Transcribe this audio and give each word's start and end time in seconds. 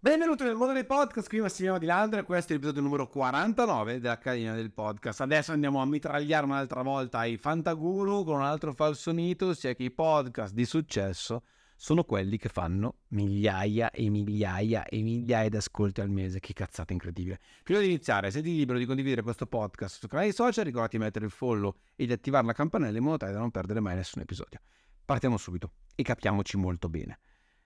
Benvenuti 0.00 0.44
nel 0.44 0.54
mondo 0.54 0.74
dei 0.74 0.84
podcast, 0.84 1.28
qui 1.28 1.40
Massimiliano 1.40 1.80
Di 1.80 1.86
Landre, 1.86 2.22
questo 2.22 2.52
è 2.52 2.54
l'episodio 2.54 2.82
numero 2.82 3.08
49 3.08 3.98
dell'Accademia 3.98 4.54
del 4.54 4.70
Podcast. 4.70 5.22
Adesso 5.22 5.50
andiamo 5.50 5.82
a 5.82 5.86
mitragliare 5.86 6.46
un'altra 6.46 6.82
volta 6.82 7.24
i 7.24 7.36
Fantaguru 7.36 8.22
con 8.22 8.36
un 8.36 8.44
altro 8.44 8.72
falso 8.74 9.12
mito, 9.12 9.48
ossia 9.48 9.74
che 9.74 9.82
i 9.82 9.90
podcast 9.90 10.54
di 10.54 10.64
successo 10.66 11.42
sono 11.74 12.04
quelli 12.04 12.38
che 12.38 12.48
fanno 12.48 12.98
migliaia 13.08 13.90
e 13.90 14.08
migliaia 14.08 14.84
e 14.84 15.02
migliaia 15.02 15.48
di 15.48 15.56
ascolti 15.56 16.00
al 16.00 16.10
mese. 16.10 16.38
Che 16.38 16.52
cazzata 16.52 16.92
incredibile. 16.92 17.40
Prima 17.64 17.80
di 17.80 17.86
iniziare, 17.86 18.30
senti 18.30 18.54
libero 18.54 18.78
di 18.78 18.86
condividere 18.86 19.22
questo 19.22 19.46
podcast 19.46 19.98
sui 19.98 20.06
canali 20.06 20.30
social, 20.30 20.64
ricordati 20.64 20.96
di 20.96 21.02
mettere 21.02 21.24
il 21.24 21.32
follow 21.32 21.74
e 21.96 22.06
di 22.06 22.12
attivare 22.12 22.46
la 22.46 22.52
campanella 22.52 22.96
in 22.96 23.02
modo 23.02 23.16
tale 23.16 23.32
da 23.32 23.40
non 23.40 23.50
perdere 23.50 23.80
mai 23.80 23.96
nessun 23.96 24.22
episodio. 24.22 24.60
Partiamo 25.04 25.36
subito 25.36 25.72
e 25.96 26.04
capiamoci 26.04 26.56
molto 26.56 26.88
bene. 26.88 27.18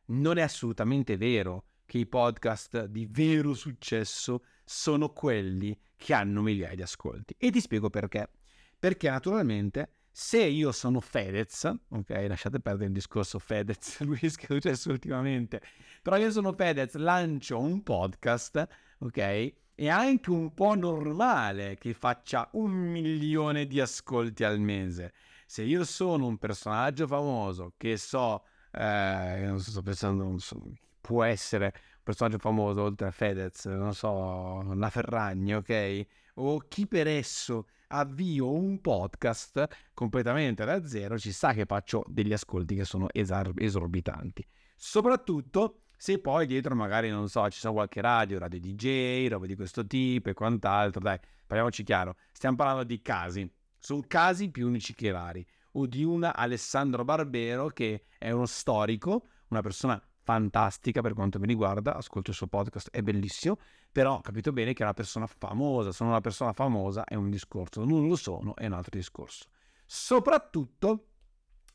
Non 0.06 0.38
è 0.38 0.42
assolutamente 0.42 1.18
vero 1.18 1.66
che 1.93 1.98
i 1.98 2.06
podcast 2.06 2.86
di 2.86 3.06
vero 3.11 3.52
successo 3.52 4.44
sono 4.64 5.11
quelli 5.11 5.79
che 5.94 6.14
hanno 6.14 6.40
migliaia 6.40 6.75
di 6.75 6.80
ascolti. 6.80 7.35
E 7.36 7.50
ti 7.50 7.61
spiego 7.61 7.90
perché. 7.90 8.30
Perché 8.79 9.11
naturalmente 9.11 9.96
se 10.11 10.43
io 10.43 10.72
sono 10.72 11.00
Fedez, 11.00 11.71
ok, 11.90 12.08
lasciate 12.29 12.61
perdere 12.61 12.86
il 12.86 12.93
discorso 12.94 13.39
Fedez, 13.39 14.00
lui 14.08 14.18
è 14.22 14.29
successo 14.29 14.90
ultimamente, 14.90 15.61
però 16.00 16.16
io 16.16 16.30
sono 16.30 16.54
Fedez, 16.54 16.94
lancio 16.94 17.58
un 17.58 17.82
podcast, 17.82 18.66
ok, 19.00 19.54
è 19.74 19.88
anche 19.88 20.30
un 20.30 20.54
po' 20.54 20.74
normale 20.74 21.77
che 21.77 21.93
faccia 21.93 22.49
un 22.52 22.71
milione 22.71 23.66
di 23.66 23.80
ascolti 23.80 24.44
al 24.44 24.61
mese. 24.61 25.13
Se 25.44 25.63
io 25.63 25.85
sono 25.85 26.24
un 26.24 26.38
personaggio 26.38 27.07
famoso 27.07 27.74
che 27.77 27.99
so, 27.99 28.44
eh, 28.71 29.43
non 29.44 29.61
so, 29.61 29.71
sto 29.71 29.82
pensando, 29.82 30.22
non 30.22 30.38
so, 30.38 30.58
può 31.02 31.24
essere 31.24 31.74
personaggio 32.02 32.38
famoso 32.38 32.83
oltre 32.83 33.06
a 33.06 33.11
Fedez, 33.11 33.66
non 33.66 33.94
so, 33.94 34.62
la 34.74 34.91
Ferragni, 34.91 35.55
ok? 35.55 36.06
O 36.34 36.58
chi 36.58 36.86
per 36.86 37.06
esso 37.06 37.66
avvio 37.88 38.50
un 38.50 38.80
podcast 38.80 39.66
completamente 39.92 40.64
da 40.64 40.84
zero, 40.86 41.18
ci 41.18 41.32
sa 41.32 41.52
che 41.52 41.66
faccio 41.66 42.04
degli 42.06 42.32
ascolti 42.32 42.74
che 42.74 42.84
sono 42.84 43.08
esar- 43.12 43.52
esorbitanti. 43.56 44.46
Soprattutto 44.77 45.82
se 45.96 46.18
poi 46.18 46.46
dietro 46.46 46.74
magari, 46.74 47.10
non 47.10 47.28
so, 47.28 47.48
ci 47.48 47.60
sono 47.60 47.74
qualche 47.74 48.00
radio, 48.00 48.40
radio 48.40 48.58
DJ, 48.58 49.28
roba 49.28 49.46
di 49.46 49.55
questo 49.55 49.86
tipo 49.86 50.30
e 50.30 50.34
quant'altro, 50.34 51.00
dai, 51.00 51.18
parliamoci 51.46 51.84
chiaro, 51.84 52.16
stiamo 52.32 52.56
parlando 52.56 52.82
di 52.82 53.00
casi, 53.00 53.48
sono 53.78 54.02
casi 54.08 54.50
più 54.50 54.66
unici 54.66 54.94
che 54.94 55.12
rari, 55.12 55.46
o 55.74 55.86
di 55.86 56.02
una 56.02 56.34
Alessandro 56.34 57.05
Barbero 57.05 57.68
che 57.68 58.06
è 58.18 58.32
uno 58.32 58.46
storico, 58.46 59.28
una 59.50 59.60
persona 59.60 60.02
fantastica 60.22 61.00
per 61.00 61.14
quanto 61.14 61.38
mi 61.38 61.46
riguarda, 61.46 61.94
ascolto 61.94 62.30
il 62.30 62.36
suo 62.36 62.46
podcast, 62.46 62.90
è 62.90 63.02
bellissimo, 63.02 63.58
però 63.90 64.16
ho 64.16 64.20
capito 64.20 64.52
bene 64.52 64.72
che 64.72 64.82
è 64.82 64.84
una 64.84 64.94
persona 64.94 65.26
famosa, 65.26 65.92
sono 65.92 66.10
una 66.10 66.20
persona 66.20 66.52
famosa 66.52 67.04
è 67.04 67.14
un 67.14 67.30
discorso, 67.30 67.84
non 67.84 68.08
lo 68.08 68.16
sono 68.16 68.54
è 68.56 68.66
un 68.66 68.72
altro 68.72 68.98
discorso. 68.98 69.46
Soprattutto 69.84 71.08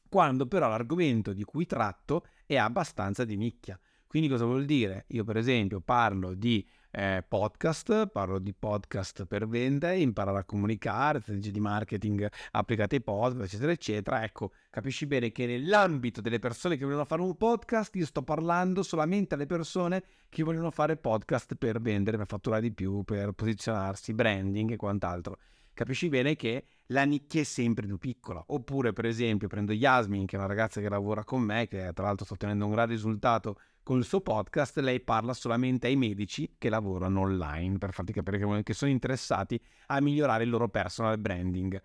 quando 0.10 0.48
però 0.48 0.70
l'argomento 0.70 1.34
di 1.34 1.44
cui 1.44 1.66
tratto 1.66 2.26
è 2.46 2.56
abbastanza 2.56 3.26
di 3.26 3.36
nicchia. 3.36 3.80
Quindi 4.08 4.30
cosa 4.30 4.46
vuol 4.46 4.66
dire? 4.66 5.06
Io 5.10 5.24
per 5.24 5.38
esempio 5.38 5.82
parlo 5.82 6.34
di 6.34 6.66
eh, 6.98 7.24
podcast, 7.28 8.08
parlo 8.08 8.40
di 8.40 8.56
podcast 8.58 9.26
per 9.26 9.48
vendere, 9.48 10.00
imparare 10.00 10.40
a 10.40 10.44
comunicare, 10.44 11.22
strategie 11.22 11.52
di 11.52 11.60
marketing 11.60 12.28
applicate 12.52 12.96
ai 12.96 13.02
podcast, 13.04 13.44
eccetera, 13.44 13.72
eccetera. 13.72 14.24
Ecco, 14.24 14.52
capisci 14.72 15.06
bene 15.06 15.32
che 15.32 15.46
nell'ambito 15.46 16.22
delle 16.22 16.40
persone 16.40 16.76
che 16.76 16.86
vogliono 16.86 17.06
fare 17.06 17.22
un 17.22 17.38
podcast, 17.38 17.96
io 17.98 18.06
sto 18.08 18.24
parlando 18.24 18.82
solamente 18.82 19.36
alle 19.36 19.46
persone 19.46 20.04
che 20.28 20.42
vogliono 20.42 20.72
fare 20.72 20.98
podcast 20.98 21.54
per 21.54 21.80
vendere, 21.80 22.18
per 22.18 22.26
fatturare 22.26 22.64
di 22.64 22.74
più, 22.74 23.04
per 23.04 23.32
posizionarsi, 23.34 24.16
branding 24.16 24.72
e 24.72 24.76
quant'altro. 24.76 25.38
Capisci 25.76 26.10
bene 26.10 26.36
che 26.36 26.66
la 26.88 27.04
nicchia 27.04 27.42
è 27.42 27.44
sempre 27.44 27.86
più 27.86 28.00
piccola. 28.00 28.44
Oppure, 28.48 28.94
per 28.94 29.06
esempio, 29.06 29.48
prendo 29.48 29.72
Yasmin, 29.72 30.26
che 30.26 30.36
è 30.36 30.40
una 30.40 30.48
ragazza 30.48 30.82
che 30.82 30.90
lavora 30.90 31.24
con 31.24 31.44
me, 31.44 31.68
che 31.68 31.92
tra 31.94 32.06
l'altro 32.06 32.26
sta 32.26 32.34
ottenendo 32.34 32.66
un 32.66 32.72
gran 32.72 32.88
risultato 32.88 33.60
con 33.88 34.00
il 34.00 34.04
suo 34.04 34.20
podcast, 34.20 34.80
lei 34.80 35.00
parla 35.00 35.34
solamente 35.34 35.88
ai 35.88 35.96
medici 35.96 36.56
che 36.58 36.68
lavorano 36.68 37.22
online, 37.22 37.78
per 37.78 37.94
farti 37.94 38.12
capire 38.12 38.62
che 38.62 38.74
sono 38.74 38.92
interessati 38.92 39.58
a 39.86 40.02
migliorare 40.02 40.44
il 40.44 40.50
loro 40.50 40.68
personal 40.68 41.18
branding. 41.18 41.82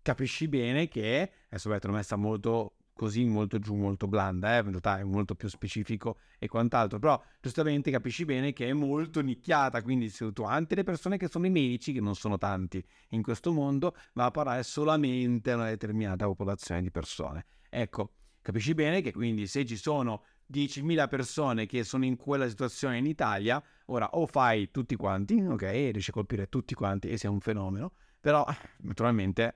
Capisci 0.00 0.48
bene 0.48 0.88
che, 0.88 1.30
adesso 1.50 1.68
l'ho 1.68 1.92
messa 1.92 2.16
molto 2.16 2.76
così 2.94 3.26
molto 3.26 3.58
giù, 3.58 3.74
molto 3.74 4.08
blanda, 4.08 4.56
eh? 4.56 4.60
in 4.60 4.70
realtà 4.70 5.00
è 5.00 5.02
molto 5.02 5.34
più 5.34 5.48
specifico 5.48 6.16
e 6.38 6.48
quant'altro, 6.48 6.98
però 6.98 7.22
giustamente 7.42 7.90
capisci 7.90 8.24
bene 8.24 8.54
che 8.54 8.70
è 8.70 8.72
molto 8.72 9.20
nicchiata, 9.20 9.82
quindi 9.82 10.08
se 10.08 10.32
tu 10.32 10.44
anche 10.44 10.74
le 10.74 10.82
persone 10.82 11.18
che 11.18 11.28
sono 11.28 11.44
i 11.44 11.50
medici, 11.50 11.92
che 11.92 12.00
non 12.00 12.14
sono 12.14 12.38
tanti 12.38 12.82
in 13.10 13.20
questo 13.20 13.52
mondo, 13.52 13.94
va 14.14 14.24
a 14.24 14.30
parlare 14.30 14.62
solamente 14.62 15.50
a 15.50 15.56
una 15.56 15.68
determinata 15.68 16.24
popolazione 16.24 16.80
di 16.80 16.90
persone. 16.90 17.44
Ecco, 17.68 18.12
capisci 18.40 18.72
bene 18.72 19.02
che 19.02 19.12
quindi 19.12 19.46
se 19.46 19.66
ci 19.66 19.76
sono 19.76 20.22
10.000 20.52 21.08
persone 21.08 21.66
che 21.66 21.84
sono 21.84 22.04
in 22.04 22.16
quella 22.16 22.48
situazione 22.48 22.98
in 22.98 23.06
Italia, 23.06 23.62
ora 23.86 24.08
o 24.12 24.26
fai 24.26 24.70
tutti 24.70 24.96
quanti, 24.96 25.40
ok, 25.40 25.62
riesci 25.62 26.10
a 26.10 26.12
colpire 26.12 26.48
tutti 26.48 26.74
quanti 26.74 27.08
e 27.08 27.16
sei 27.16 27.30
un 27.30 27.40
fenomeno, 27.40 27.92
però 28.20 28.44
naturalmente 28.78 29.54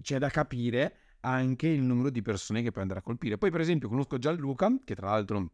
c'è 0.00 0.18
da 0.18 0.28
capire 0.28 0.98
anche 1.20 1.68
il 1.68 1.82
numero 1.82 2.10
di 2.10 2.22
persone 2.22 2.62
che 2.62 2.70
puoi 2.70 2.82
andare 2.82 3.00
a 3.00 3.02
colpire. 3.02 3.38
Poi 3.38 3.50
per 3.50 3.60
esempio 3.60 3.88
conosco 3.88 4.18
Gianluca, 4.18 4.78
che 4.84 4.94
tra 4.94 5.10
l'altro 5.10 5.50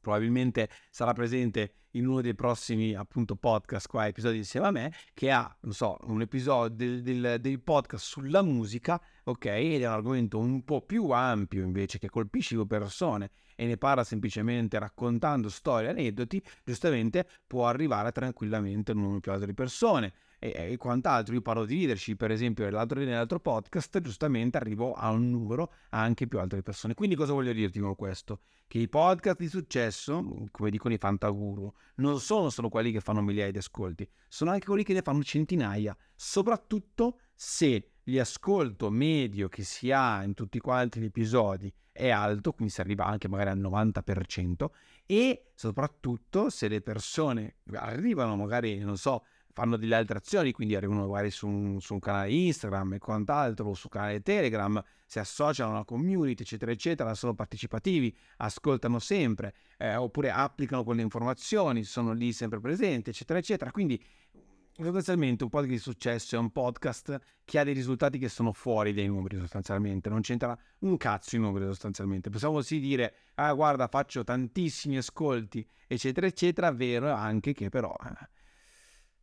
probabilmente 0.00 0.68
sarà 0.90 1.12
presente 1.12 1.74
in 1.92 2.06
uno 2.06 2.20
dei 2.20 2.34
prossimi 2.34 2.94
appunto 2.94 3.36
podcast 3.36 3.88
qua, 3.88 4.06
episodi 4.06 4.38
insieme 4.38 4.66
a 4.66 4.70
me, 4.70 4.92
che 5.14 5.30
ha, 5.30 5.54
non 5.60 5.72
so, 5.72 5.98
un 6.02 6.20
episodio 6.20 6.76
del, 6.76 7.02
del, 7.02 7.40
del, 7.40 7.60
podcast 7.60 8.04
sulla 8.04 8.42
musica, 8.42 9.00
ok? 9.24 9.44
Ed 9.46 9.82
è 9.82 9.86
un 9.86 9.92
argomento 9.92 10.38
un 10.38 10.64
po' 10.64 10.82
più 10.82 11.10
ampio 11.10 11.62
invece 11.62 11.98
che 11.98 12.08
colpisce 12.08 12.56
le 12.56 12.66
persone 12.66 13.30
e 13.56 13.66
ne 13.66 13.76
parla 13.76 14.04
semplicemente 14.04 14.78
raccontando 14.78 15.48
storie, 15.48 15.90
aneddoti, 15.90 16.42
giustamente 16.64 17.26
può 17.46 17.66
arrivare 17.66 18.12
tranquillamente 18.12 18.92
a 18.92 18.94
un 18.94 19.00
numero 19.00 19.20
più 19.20 19.32
alto 19.32 19.46
di 19.46 19.54
persone 19.54 20.12
e, 20.40 20.72
e 20.72 20.76
quant'altro. 20.76 21.34
Io 21.34 21.42
parlo 21.42 21.64
di 21.64 21.76
leadership, 21.76 22.16
per 22.16 22.32
esempio, 22.32 22.64
nell'altro, 22.64 23.38
podcast, 23.38 24.00
giustamente 24.00 24.56
arrivo 24.56 24.94
a 24.94 25.10
un 25.10 25.30
numero 25.30 25.72
anche 25.90 26.26
più 26.26 26.40
alto 26.40 26.56
di 26.56 26.62
persone. 26.62 26.94
Quindi 26.94 27.14
cosa 27.14 27.32
voglio 27.32 27.52
dirti 27.52 27.78
con 27.78 27.94
questo? 27.94 28.40
Che 28.66 28.78
i 28.78 28.88
podcast 28.88 29.38
di 29.38 29.48
successo, 29.48 30.46
come 30.50 30.70
dicono 30.70 30.94
i 30.94 30.98
fantaguru, 30.98 31.72
non 31.96 32.18
sono 32.18 32.50
solo 32.50 32.68
quelli 32.68 32.90
che 32.90 33.00
fanno 33.00 33.20
migliaia 33.20 33.52
di 33.52 33.58
ascolti, 33.58 34.08
sono 34.26 34.50
anche 34.50 34.66
quelli 34.66 34.82
che 34.82 34.94
ne 34.94 35.02
fanno 35.02 35.22
centinaia, 35.22 35.96
soprattutto 36.14 37.20
se 37.34 37.92
l'ascolto 38.04 38.90
medio 38.90 39.48
che 39.48 39.62
si 39.62 39.92
ha 39.92 40.22
in 40.24 40.34
tutti 40.34 40.58
quanti 40.58 41.00
gli 41.00 41.04
episodi 41.04 41.72
è 41.92 42.08
alto, 42.08 42.52
quindi 42.52 42.72
si 42.72 42.80
arriva 42.80 43.04
anche 43.04 43.28
magari 43.28 43.50
al 43.50 43.58
90%, 43.58 44.66
e 45.06 45.50
soprattutto 45.54 46.48
se 46.48 46.68
le 46.68 46.80
persone 46.80 47.56
arrivano 47.72 48.36
magari, 48.36 48.78
non 48.78 48.96
so, 48.96 49.24
fanno 49.60 49.76
delle 49.76 49.94
altre 49.94 50.16
azioni, 50.16 50.52
quindi 50.52 50.74
arrivano 50.74 51.06
magari 51.06 51.30
su 51.30 51.46
un, 51.46 51.80
su 51.82 51.92
un 51.92 52.00
canale 52.00 52.30
Instagram 52.30 52.94
e 52.94 52.98
quant'altro, 52.98 53.68
o 53.68 53.74
su 53.74 53.90
canale 53.90 54.22
Telegram, 54.22 54.82
si 55.04 55.18
associano 55.18 55.70
a 55.70 55.74
una 55.74 55.84
community, 55.84 56.42
eccetera, 56.42 56.72
eccetera, 56.72 57.12
sono 57.14 57.34
partecipativi, 57.34 58.16
ascoltano 58.38 58.98
sempre, 58.98 59.54
eh, 59.76 59.96
oppure 59.96 60.30
applicano 60.30 60.82
quelle 60.82 61.02
informazioni, 61.02 61.84
sono 61.84 62.14
lì 62.14 62.32
sempre 62.32 62.58
presenti, 62.58 63.10
eccetera, 63.10 63.38
eccetera. 63.38 63.70
Quindi 63.70 64.02
sostanzialmente 64.72 65.44
un 65.44 65.50
podcast 65.50 65.72
di 65.72 65.78
successo 65.78 66.36
è 66.36 66.38
un 66.38 66.50
podcast 66.52 67.20
che 67.44 67.58
ha 67.58 67.64
dei 67.64 67.74
risultati 67.74 68.16
che 68.16 68.30
sono 68.30 68.54
fuori 68.54 68.94
dai 68.94 69.08
numeri 69.08 69.36
sostanzialmente, 69.36 70.08
non 70.08 70.22
c'entra 70.22 70.56
un 70.78 70.96
cazzo 70.96 71.36
i 71.36 71.38
numeri 71.38 71.66
sostanzialmente. 71.66 72.30
Possiamo 72.30 72.62
sì 72.62 72.80
dire, 72.80 73.14
ah 73.34 73.52
guarda 73.52 73.88
faccio 73.88 74.24
tantissimi 74.24 74.96
ascolti, 74.96 75.68
eccetera, 75.86 76.26
eccetera, 76.26 76.72
vero 76.72 77.12
anche 77.12 77.52
che 77.52 77.68
però... 77.68 77.94
Eh, 78.06 78.29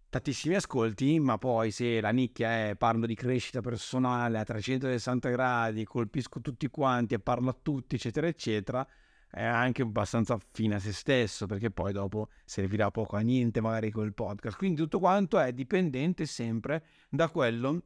tantissimi 0.09 0.55
ascolti, 0.55 1.19
ma 1.19 1.37
poi 1.37 1.71
se 1.71 1.99
la 2.01 2.11
nicchia 2.11 2.69
è 2.69 2.75
parlo 2.75 3.05
di 3.05 3.15
crescita 3.15 3.61
personale 3.61 4.39
a 4.39 4.43
360 4.43 5.29
gradi, 5.29 5.83
colpisco 5.83 6.41
tutti 6.41 6.67
quanti 6.69 7.13
e 7.13 7.19
parlo 7.19 7.49
a 7.49 7.57
tutti, 7.61 7.95
eccetera, 7.95 8.27
eccetera, 8.27 8.87
è 9.29 9.43
anche 9.43 9.81
abbastanza 9.81 10.37
fine 10.51 10.75
a 10.75 10.79
se 10.79 10.93
stesso, 10.93 11.45
perché 11.45 11.69
poi 11.71 11.91
dopo 11.91 12.29
servirà 12.45 12.89
poco 12.91 13.17
a 13.17 13.19
niente 13.19 13.61
magari 13.61 13.91
col 13.91 14.13
podcast. 14.13 14.57
Quindi 14.57 14.81
tutto 14.81 14.99
quanto 14.99 15.39
è 15.39 15.51
dipendente 15.51 16.25
sempre 16.25 16.85
da 17.09 17.29
quello 17.29 17.83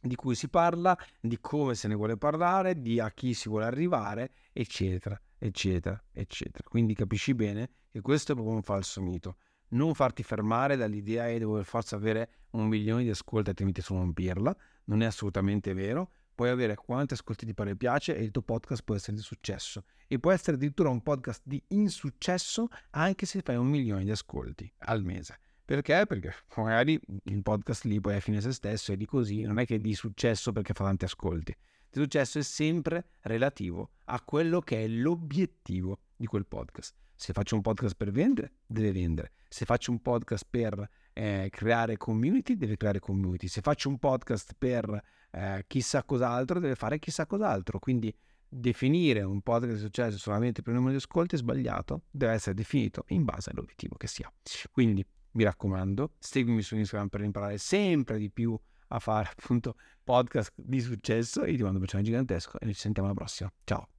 di 0.00 0.14
cui 0.14 0.34
si 0.34 0.48
parla, 0.48 0.96
di 1.20 1.38
come 1.40 1.74
se 1.74 1.88
ne 1.88 1.94
vuole 1.94 2.16
parlare, 2.16 2.80
di 2.80 3.00
a 3.00 3.10
chi 3.10 3.34
si 3.34 3.48
vuole 3.48 3.64
arrivare, 3.64 4.32
eccetera, 4.52 5.20
eccetera, 5.38 6.00
eccetera. 6.12 6.68
Quindi 6.68 6.94
capisci 6.94 7.34
bene 7.34 7.70
che 7.90 8.00
questo 8.00 8.32
è 8.32 8.34
proprio 8.34 8.56
un 8.56 8.62
falso 8.62 9.00
mito 9.00 9.36
non 9.68 9.94
farti 9.94 10.22
fermare 10.22 10.76
dall'idea 10.76 11.28
di 11.28 11.38
dover 11.38 11.64
forza 11.64 11.96
avere 11.96 12.30
un 12.50 12.66
milione 12.68 13.02
di 13.02 13.10
ascolti 13.10 13.50
altrimenti 13.50 13.82
sono 13.82 14.00
un 14.00 14.12
pirla, 14.12 14.56
non 14.84 15.02
è 15.02 15.06
assolutamente 15.06 15.74
vero. 15.74 16.10
puoi 16.36 16.50
avere 16.50 16.74
quanti 16.74 17.14
ascolti 17.14 17.46
ti 17.46 17.54
pare 17.54 17.76
piace 17.76 18.14
e 18.14 18.22
il 18.22 18.30
tuo 18.30 18.42
podcast 18.42 18.84
può 18.84 18.94
essere 18.94 19.16
di 19.16 19.22
successo 19.22 19.84
e 20.06 20.18
può 20.18 20.30
essere 20.30 20.56
addirittura 20.56 20.90
un 20.90 21.02
podcast 21.02 21.40
di 21.44 21.62
insuccesso 21.68 22.68
anche 22.90 23.24
se 23.24 23.40
fai 23.40 23.56
un 23.56 23.66
milione 23.66 24.04
di 24.04 24.10
ascolti 24.10 24.70
al 24.80 25.02
mese. 25.02 25.38
Perché? 25.64 26.04
Perché 26.06 26.32
magari 26.56 27.00
il 27.24 27.42
podcast 27.42 27.84
lì 27.84 28.00
poi 28.00 28.16
è 28.16 28.20
fine 28.20 28.36
a 28.36 28.40
se 28.40 28.52
stesso 28.52 28.92
e 28.92 28.96
di 28.96 29.06
così 29.06 29.42
non 29.42 29.58
è 29.58 29.66
che 29.66 29.76
è 29.76 29.78
di 29.78 29.94
successo 29.94 30.52
perché 30.52 30.74
fa 30.74 30.84
tanti 30.84 31.06
ascolti. 31.06 31.56
Di 31.90 32.00
successo 32.00 32.38
è 32.38 32.42
sempre 32.42 33.12
relativo 33.22 33.92
a 34.04 34.20
quello 34.20 34.60
che 34.60 34.84
è 34.84 34.86
l'obiettivo 34.86 36.00
di 36.14 36.26
quel 36.26 36.46
podcast. 36.46 36.94
Se 37.16 37.32
faccio 37.32 37.54
un 37.54 37.62
podcast 37.62 37.96
per 37.96 38.10
vendere, 38.10 38.52
deve 38.66 38.92
vendere. 38.92 39.32
Se 39.48 39.64
faccio 39.64 39.90
un 39.90 40.00
podcast 40.00 40.46
per 40.48 40.88
eh, 41.12 41.48
creare 41.50 41.96
community, 41.96 42.56
deve 42.56 42.76
creare 42.76 43.00
community. 43.00 43.48
Se 43.48 43.62
faccio 43.62 43.88
un 43.88 43.98
podcast 43.98 44.54
per 44.56 45.02
eh, 45.30 45.64
chissà 45.66 46.04
cos'altro, 46.04 46.60
deve 46.60 46.74
fare 46.74 46.98
chissà 46.98 47.26
cos'altro. 47.26 47.78
Quindi 47.78 48.14
definire 48.48 49.22
un 49.22 49.40
podcast 49.40 49.74
di 49.74 49.80
successo 49.80 50.18
solamente 50.18 50.62
per 50.62 50.72
il 50.72 50.78
numero 50.78 50.96
di 50.96 51.02
ascolti 51.02 51.34
è 51.34 51.38
sbagliato, 51.38 52.02
deve 52.10 52.32
essere 52.32 52.54
definito 52.54 53.04
in 53.08 53.24
base 53.24 53.50
all'obiettivo 53.50 53.96
che 53.96 54.06
sia. 54.06 54.30
Quindi 54.70 55.04
mi 55.32 55.44
raccomando, 55.44 56.12
seguimi 56.18 56.62
su 56.62 56.76
Instagram 56.76 57.08
per 57.08 57.22
imparare 57.22 57.58
sempre 57.58 58.18
di 58.18 58.30
più 58.30 58.58
a 58.88 58.98
fare 58.98 59.30
appunto 59.36 59.76
podcast 60.02 60.52
di 60.54 60.80
successo 60.80 61.42
e 61.42 61.56
ti 61.56 61.62
mando 61.62 61.78
un 61.78 61.84
bacione 61.84 62.02
gigantesco 62.02 62.58
e 62.60 62.66
ci 62.68 62.74
sentiamo 62.74 63.08
alla 63.08 63.16
prossima. 63.16 63.52
Ciao! 63.64 63.95